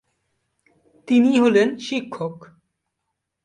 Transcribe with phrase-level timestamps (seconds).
[1.07, 2.35] তিনি হলেন "শিক্ষক"।